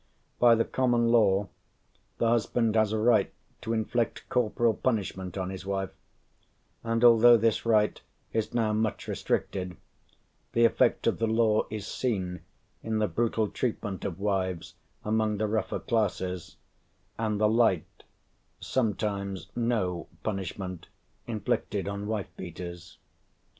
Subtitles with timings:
[0.39, 1.47] By the common law
[2.17, 5.91] the husband has a right to inflict corporal punishment on his wife,
[6.83, 8.01] and although this right
[8.33, 9.77] is now much restricted,
[10.53, 12.39] the effect of the law is seen
[12.81, 14.73] in the brutal treatment of wives
[15.05, 16.55] among the rougher classes,
[17.19, 18.01] and the light
[18.59, 20.87] sometimes no punishment
[21.27, 22.97] inflicted on wife beaters.